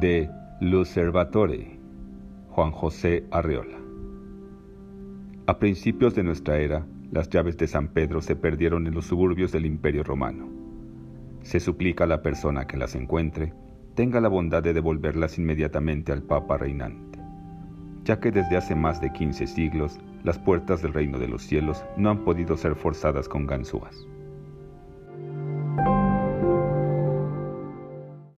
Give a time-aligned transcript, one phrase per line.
[0.00, 0.30] de
[0.60, 1.76] L'Osservatore,
[2.50, 3.78] Juan José Arreola.
[5.46, 9.50] A principios de nuestra era, las llaves de San Pedro se perdieron en los suburbios
[9.50, 10.48] del Imperio Romano.
[11.42, 13.52] Se suplica a la persona que las encuentre
[13.94, 17.18] tenga la bondad de devolverlas inmediatamente al Papa reinante,
[18.04, 21.84] ya que desde hace más de 15 siglos las puertas del reino de los cielos
[21.96, 24.06] no han podido ser forzadas con ganzúas.